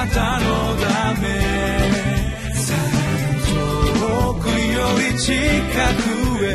[0.00, 0.46] なたの
[0.76, 1.28] ため。
[3.50, 4.80] 遠くよ
[5.12, 6.48] り近くへ。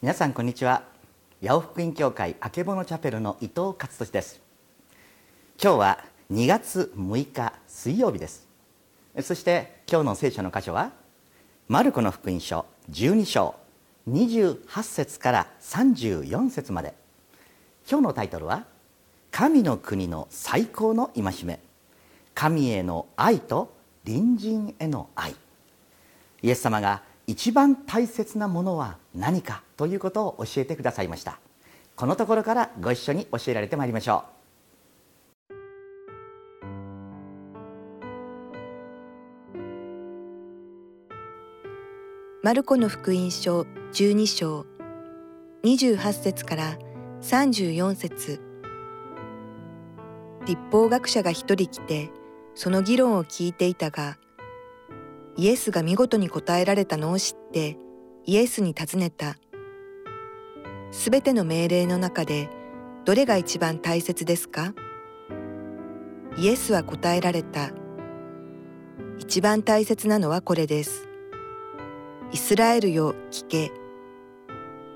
[0.00, 0.84] 皆さんこんにちは。
[1.42, 4.40] 八尾福音教会あけぼのチャペルの伊藤勝利です。
[5.62, 8.48] 今日は2月6日水曜日です。
[9.20, 10.92] そして今日の聖書の箇所は
[11.68, 12.64] マルコの福音書。
[12.90, 13.54] 12章
[14.08, 16.94] 28節から34節まで。
[17.88, 18.64] 今日のタイトルは
[19.30, 21.60] 神の国の最高の戒め。
[22.34, 25.34] 神への愛と隣人への愛。
[26.42, 31.40] イエス様が一番大切なものは何かということを教えてくださいました。
[31.96, 34.35] このところからご一緒に教えられてまいりましょう。
[42.46, 44.66] マルコの福音書12章
[45.64, 46.78] 28節から
[47.20, 48.40] 34節
[50.46, 52.12] 立法学者が一人来て
[52.54, 54.16] その議論を聞いていたが
[55.36, 57.78] イエスが見事に答えられたのを知って
[58.26, 59.38] イエスに尋ねた。
[60.92, 62.48] すべての命令の中で
[63.04, 64.72] どれが一番大切ですか？
[66.38, 67.72] イエスは答えられた。
[69.18, 71.05] 一番大切なのはこれです。
[72.36, 73.72] イスラエルよ聞け。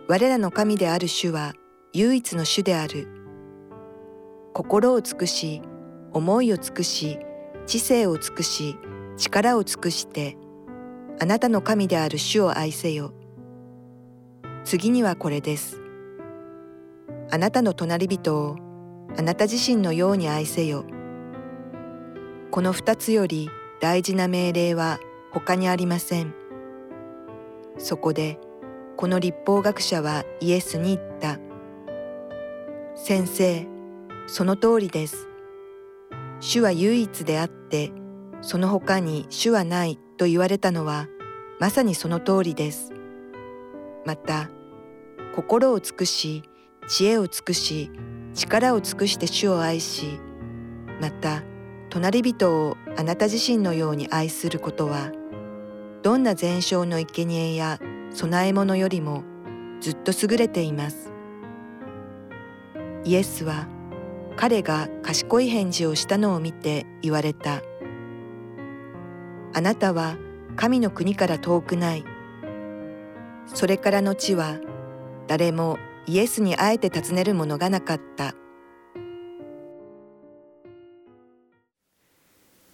[0.09, 1.55] 我らの神である主は
[1.95, 3.09] 唯一の主である。
[4.53, 5.63] 心を尽くし、
[6.13, 7.19] 思いを尽くし、
[7.65, 8.77] 知性を尽くし、
[9.17, 10.37] 力を尽くして
[11.19, 13.15] あなたの神である主を愛せよ
[14.65, 15.81] 次にはこれです
[17.31, 18.57] あなたの隣人を
[19.17, 20.85] あなた自身のように愛せよ
[22.51, 23.49] この二つより
[23.81, 24.99] 大事な命令は
[25.33, 26.40] 他にありません
[27.81, 28.39] そこで
[28.97, 31.39] この立法学者はイエスに言った
[32.95, 33.67] 先生
[34.29, 35.27] その通りです
[36.39, 37.91] 主は唯一であって
[38.41, 41.09] その他に主はないと言われたのは
[41.61, 42.91] まさにその通りです。
[44.07, 44.49] また、
[45.37, 46.43] 心を尽くし、
[46.89, 47.91] 知恵を尽くし、
[48.33, 50.19] 力を尽くして主を愛し、
[51.03, 51.43] また、
[51.91, 55.13] 隣人をあなた自身のように愛することは、
[56.03, 57.79] どんな全焼の生贄や
[58.19, 59.23] 供え物よりも
[59.81, 61.13] ずっと優れています。
[63.05, 63.67] イエスは
[64.37, 67.61] 彼が賢い返事をしたのを見て言われた。
[69.53, 70.17] あなたは
[70.57, 72.05] 神の国から遠くない。
[73.47, 74.59] それからの地は
[75.27, 78.35] 誰もイエスにあえて尋ねるものがなかった。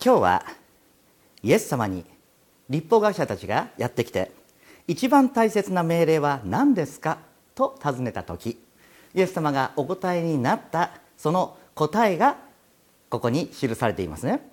[0.04, 0.46] 今日は
[1.42, 2.04] イエス様に
[2.68, 4.32] 立法学者たちがやってきて
[4.86, 7.18] 一番大切な命令は何ですか？
[7.54, 8.58] と尋ねた時
[9.14, 12.36] イエス様がお答えになったその答えが
[13.08, 14.48] ここに記されていますね。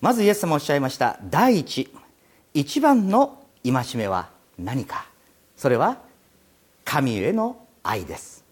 [0.00, 1.92] まずイエス様おっしゃいました第一
[2.54, 5.06] 一番の戒めは何か？
[5.56, 5.98] それは
[6.84, 8.44] 神への愛です。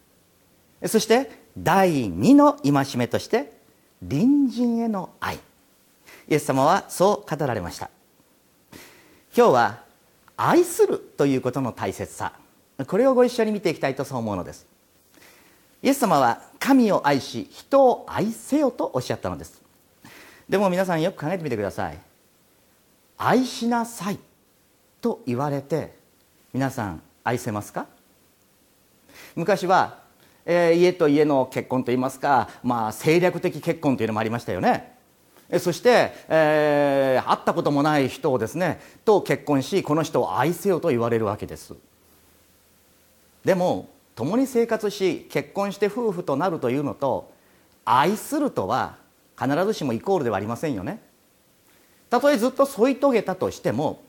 [0.86, 3.53] そして第二の戒めとして
[4.00, 5.36] 隣人への愛。
[5.36, 5.41] イ
[6.28, 7.91] エス様はそう語られました。
[9.38, 9.84] 今日は
[10.37, 12.32] 愛するということの大切さ。
[12.88, 14.66] これをご一緒に見ていきたいとそう思うのです。
[15.81, 19.62] イエス様は神を愛し人を愛せよとおっしゃったのです。
[20.48, 21.98] でも皆さんよく考えてみてください。
[23.16, 24.19] 愛しなさい
[25.00, 25.94] と言われて
[26.53, 27.87] 皆さん愛せますか？
[29.37, 30.00] 昔は、
[30.47, 34.97] えー、家と家の結婚といいますか、まあ、政略的結婚というのもありましたよね。
[35.56, 41.75] そして、えー、会ったこともない人をですねと結婚しこの人を愛せよと言われるわけです。
[43.44, 47.32] でも共に生活し結婚して夫婦となるというのと
[47.84, 48.97] 愛するとは
[49.41, 51.00] 必ずしもイコールではありませんよね。
[52.10, 54.03] たとえずっと添い遂げたとしても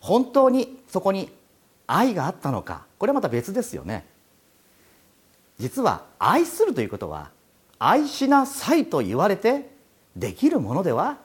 [0.00, 1.30] 本当にそこに
[1.86, 4.06] 愛があったのかこれはまた別ですよね。
[5.58, 7.30] 実は愛するということは
[7.78, 9.75] 愛しなさいと言われて
[10.16, 11.18] できるものでは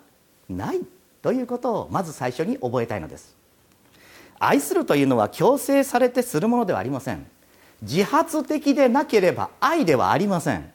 [0.49, 0.81] ない
[1.21, 3.35] ということをまず最初に覚えたいのです。
[4.37, 7.25] 愛するというのは強制されてするものではありません。
[7.81, 10.71] 自発的でなければ愛ではありません。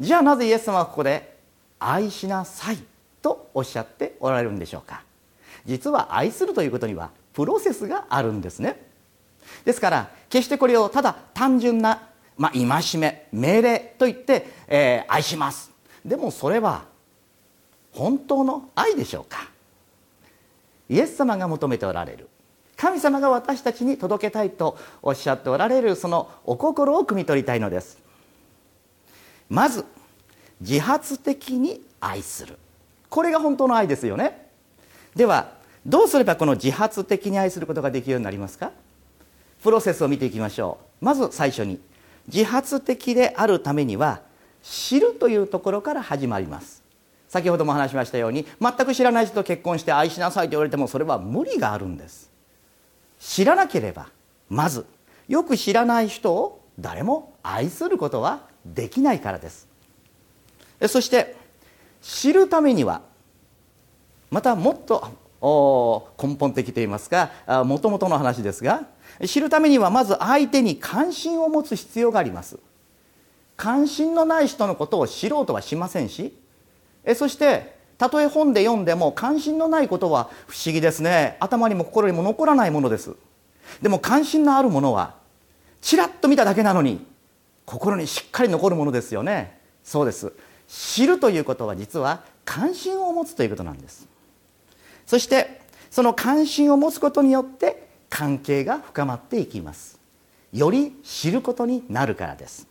[0.00, 1.36] じゃあなぜイエス様はここで
[1.78, 2.78] 愛しなさい
[3.20, 5.02] とおっしゃっておられるんでしょうか。
[5.64, 8.84] 実は愛するということにはプロセスがあるんですね。
[9.64, 15.70] ですから決してこれをただ単純な、まあ、戒め命令と言って、えー、愛します。
[16.04, 16.84] でもそれは
[17.92, 19.48] 本当の愛でしょうか？
[20.88, 22.28] イエス様が求めておられる。
[22.76, 27.98] 神様が私たちに届けたいとおっしゃっておられるそのお心を汲み取りたいのです。
[29.48, 29.84] まず
[30.60, 32.58] 自発的に愛する。
[33.08, 34.48] これが本当の愛ですよね。
[35.14, 35.52] では
[35.86, 38.72] どうすればこの自発的に愛することができるようになりますか？
[39.62, 41.04] プロセスを見ていきましょう。
[41.04, 41.80] まず最初に
[42.32, 44.22] 自発的であるためには
[44.62, 46.81] 知るというところから始まります。
[47.32, 52.30] 先ほども話しましたように全く知らない人と結婚して愛しなさいと言われてもそれは無理があるんです。
[53.18, 54.08] 知らなければ
[54.50, 54.84] まず
[55.28, 59.66] よく知らない人を誰も愛することはできないからです。
[60.88, 61.34] そして
[62.02, 63.00] 知るためには
[64.30, 67.30] またもっと根本的といいますか
[67.64, 68.84] もともとの話ですが
[69.24, 72.58] 知るためにはまず相手に関心を持つ必要があります。
[73.56, 76.41] 関心のない人のことを知ろうとはしませんし
[77.14, 81.36] そしてたとえ本で読んでも関心のないことは不思議ですね。
[81.40, 83.14] 頭にも心にも残らないものです。
[83.80, 85.14] でも関心のあるものは
[85.80, 87.06] ちらっと見ただけなのに
[87.64, 89.58] 心にしっかり残るものですよね。
[89.84, 90.32] そうです。
[90.68, 94.08] 知るということは実は関心を持つということなんです。
[95.06, 95.60] そして
[95.90, 99.98] その関心を持つことによって関係が深まっていきます。
[100.52, 102.66] より知ることになるからです。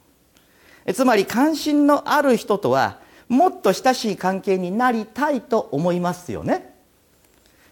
[0.94, 3.00] つまり関心のある人とは
[3.32, 6.76] もっと親しい関係になりたいと思いますよね。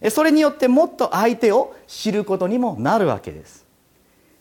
[0.09, 3.65] それによってもっと相手を知ることにもなるわけです。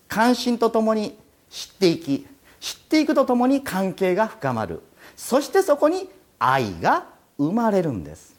[0.06, 1.19] 関心とともに
[1.50, 2.25] 知っていき
[2.61, 4.81] 知っていくとともに関係が深まる。
[5.17, 7.06] そしてそこに愛が
[7.37, 8.37] 生まれるんです。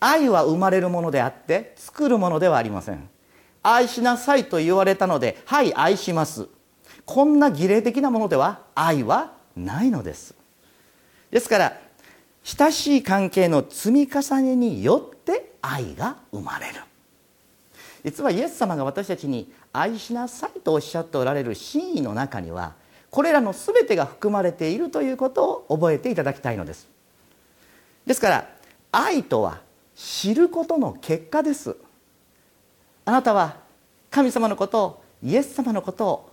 [0.00, 3.10] 愛は生まれるものであって作るものではありません。
[3.62, 6.48] 愛しなさいと言われたのではい愛します。
[7.04, 10.34] こんな儀礼的なものでは愛はないのです。
[11.30, 11.85] ですから
[12.46, 16.74] 親しい関係の積み重ねによって愛が生まれる。
[18.04, 22.74] 実はイエス様が私たちに愛しなさいとおっしゃっておられる真意の中には
[23.10, 26.86] これらの全てが含まれているということを覚えていただきたいのです。
[28.06, 28.48] ですから
[28.92, 29.60] 愛とは
[29.96, 31.76] 知ることの結果です。
[33.04, 33.56] あなたは
[34.08, 36.30] 神様のことをイエス様のことを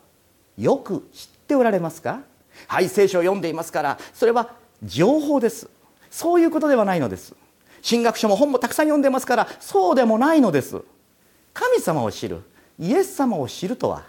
[0.60, 2.22] よく知っておられますか？
[2.68, 5.68] はい聖書を読んでいますからそれは情報です。
[6.14, 7.34] そういうことではないのです。
[7.88, 10.80] 神学書も本もたくさん読んでますからそうでもないのです。
[11.56, 12.44] 神様を知る
[12.78, 14.04] イエス様を知るとは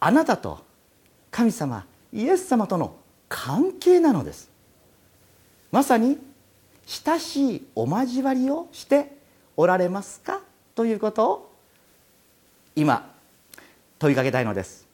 [0.00, 0.64] あなたと
[1.30, 2.96] 神様イエス様との
[3.28, 4.50] 関係なのです。
[5.70, 6.18] まさに
[6.86, 9.16] 親しいお交わりをして
[9.56, 10.40] おられますか？
[10.74, 11.52] ということを
[12.74, 13.14] 今
[14.00, 14.88] 問いかけたいのです。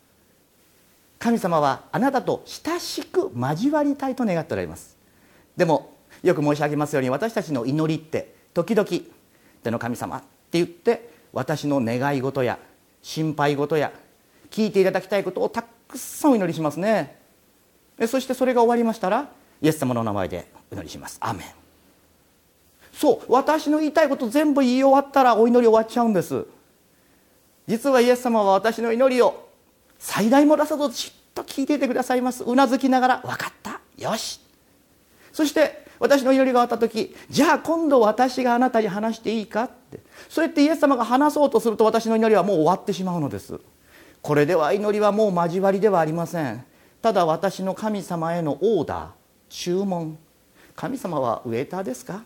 [1.19, 4.99] 神様はあなたと親しく交わりたいと願っておられます。
[5.56, 5.94] でも
[6.25, 8.88] よく申し上げますように私たちの祈りって時々
[9.62, 12.59] 「手の神様」って言って私の願い事や
[13.03, 13.93] 心配事や
[14.50, 17.19] 聞いていただきたいことをたくさんお祈りしますね。
[18.09, 19.29] そしてそれが終わりましたら
[19.61, 21.19] イエス様の名前でお祈りします。
[21.21, 21.47] アメン。
[22.94, 26.47] そう私の言いたいこと全部言い終わったらお祈り終わっちゃうんです。
[27.67, 29.50] 実はイエス様は私の祈りを
[29.99, 32.44] 最大もらさずじっと聞いていてくださいます。
[32.44, 33.81] うなずきながら「分かった。
[33.99, 34.41] よし」
[35.31, 40.01] そして私の祈りが終わった時じゃあ今度私があなたに話していいかって。
[40.29, 43.59] そうやってイエス様が話そうとすると私の祈りはもう終わってしまうのです。
[44.21, 46.63] これでは祈りはもう交わりではありません。
[47.01, 49.08] ただ私の神様へのオーダー
[49.49, 50.19] 注文。
[50.77, 52.23] 神様はウェーターですか？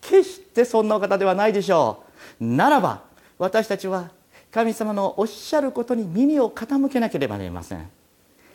[0.00, 2.04] 決してそんなお方ではないでしょ
[2.40, 2.44] う。
[2.44, 3.02] ならば
[3.38, 4.10] 私たちは
[4.52, 7.90] 神様のおっしゃることに耳を傾けなければなりません。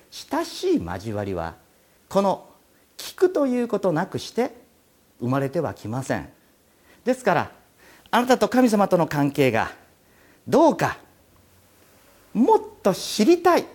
[0.10, 1.56] 親しい交わりは
[2.08, 2.48] この
[2.98, 4.52] 聞くということなくして
[5.20, 6.30] 生まれてはきません。
[7.06, 7.52] ですから
[8.12, 9.72] あなたと神様との関係が
[10.48, 10.98] どうか
[12.34, 13.66] もっと知りたい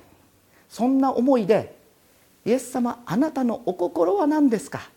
[0.68, 1.76] そんな思いで
[2.44, 4.90] イエス様あなたのお心は何ですか？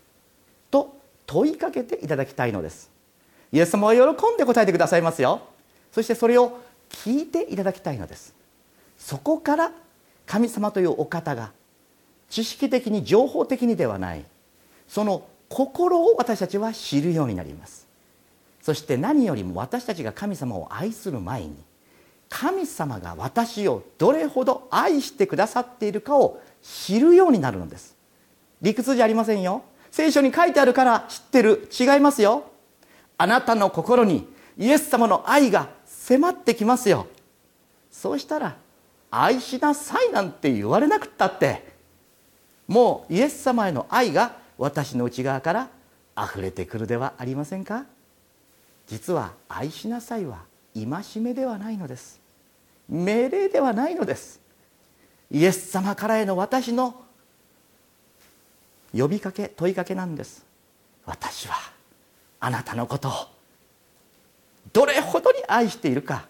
[0.70, 2.90] と問いかけていただきたいのです。
[3.52, 4.00] イエス様は喜
[4.34, 5.40] んで答えてくださいますよ。
[5.92, 8.34] そしてそれを聞いていただきたいのです。
[8.98, 9.72] そこから
[10.26, 11.52] 神様というお方が
[12.28, 14.24] 知識的に情報的にではない。
[14.88, 17.86] その心を私たちは知るようになります。
[18.62, 21.54] そして何よりも私たちが神様を愛する前に
[22.28, 27.96] 神様が私をどれほど愛してくださっているかを知るようになるのです。
[28.60, 29.62] 理屈じゃありませんよ。
[29.90, 31.68] 聖書に書いてあるから知ってる。
[31.78, 32.44] 違いますよ。
[33.18, 34.26] あなたの心に
[34.58, 37.06] イエス様の愛が迫ってきますよ。
[37.90, 38.56] そうしたら
[39.10, 41.75] 愛しなさいなんて言われなくったって
[42.66, 45.68] もうイエス様への愛が私の内側から
[46.16, 47.84] 溢れてくるではありませんか？
[48.86, 50.44] 実は愛しなさいは
[50.74, 52.20] 戒めではないのです。
[52.88, 54.40] 命令ではないのです。
[55.30, 57.02] イエス様からへの私の
[58.96, 60.44] 呼びかけ問いかけなんです。
[61.04, 61.54] 私は
[62.40, 63.12] あなたのことを
[64.72, 66.26] どれほどに愛しているか。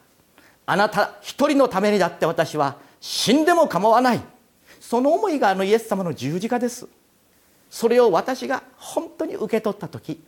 [0.66, 4.20] あなた一人のためにだって私は死んでも構わない。
[4.80, 6.86] その思いがあのイエス様の十字架です。
[7.70, 10.22] それを私が本当に受け取った時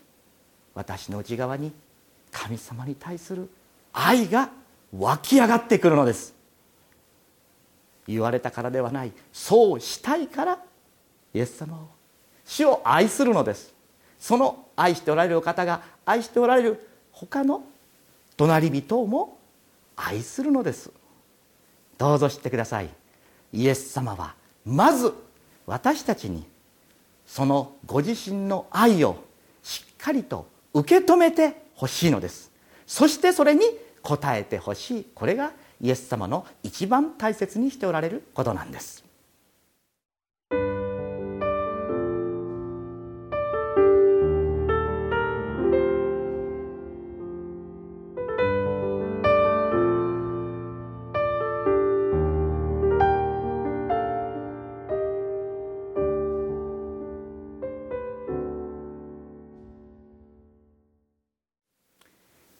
[0.74, 1.72] 私の内側に
[2.32, 3.48] 神様に対する
[3.92, 4.50] 愛が
[4.96, 6.34] 湧き上がってくるのです。
[8.06, 9.12] 言われたからではない。
[9.32, 10.58] そうしたいから
[11.34, 11.88] イエス様を
[12.44, 13.74] 主を愛するのです。
[14.18, 17.62] その愛しておられる方が愛しておられる他の
[18.36, 19.38] 隣人も
[19.96, 20.90] 愛するのです。
[21.98, 22.88] どうぞ知ってください。
[23.52, 25.12] イエス様はまず
[25.66, 26.46] 私たちに
[27.26, 29.22] そのご自身の愛を
[29.62, 32.50] しっかりと受け止めてほしいのです。
[32.86, 33.62] そしてそれに
[34.02, 35.06] 応えてほしい。
[35.14, 39.04] これがイエス様の一番大切にしておられることなんです。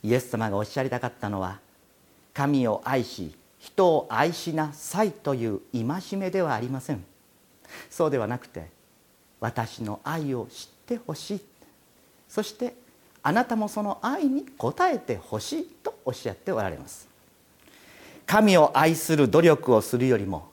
[0.08, 1.58] イエス様がおっしゃりたかったのは
[2.32, 7.04] 神を愛し人を愛しなさいという戒めではありません。
[7.90, 8.70] そうではなくて
[9.38, 11.40] 私の愛を知ってほしい。
[12.26, 12.74] そして
[13.22, 17.06] あなたもその愛に応えてほしいとおっしゃっておられます。
[18.24, 20.48] 神を愛する努力をするよりも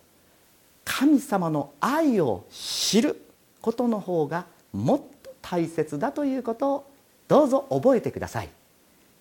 [0.83, 3.21] 神様の愛を知る
[3.61, 6.91] ことの方がもっと大切だということを
[7.29, 8.49] どうぞ覚えてください。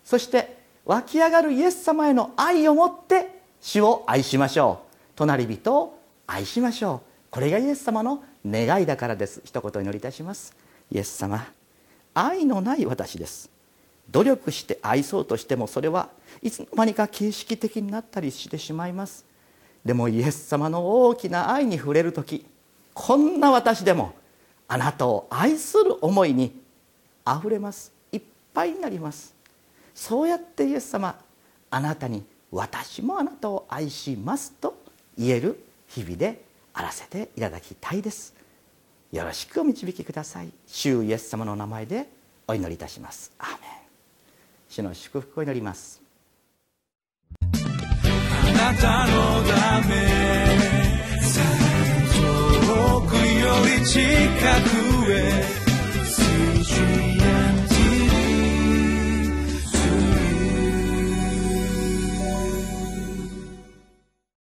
[0.04, 4.94] そして湧き上がるイエス様への愛を持って主を愛しましょう。
[5.16, 7.08] 隣人を愛しましょう。
[7.30, 9.40] これがイエス様の願いだからです。
[9.44, 10.54] 一言祈りいたします。
[10.92, 11.46] イエス様
[12.12, 13.50] 愛のない私です。
[14.10, 16.10] 努力して愛そうとしてもそれは
[16.42, 19.24] いつの間にか形式的になったりしてしまいます。
[19.84, 22.46] でもイエス様の大きな愛に触れる時
[22.92, 24.14] こんな私でも
[24.68, 26.60] あなたを愛する思いに
[27.24, 27.92] あふれます。
[28.12, 29.33] いっぱいになります。
[29.94, 31.16] そうやってイエス様
[31.70, 34.76] あなたに私もあなたを愛しますと
[35.16, 38.34] 言える日々であらせていただきたいです。
[39.12, 40.50] よろしくお導きください。
[40.66, 42.08] 主イエス様の名前で
[42.48, 43.32] お祈りいたします。
[43.38, 43.58] アーメン。
[44.68, 46.02] 主の祝福を祈ります。
[47.52, 47.56] あ
[48.72, 49.94] なたのため
[52.12, 54.00] 遠くより近
[54.70, 54.84] く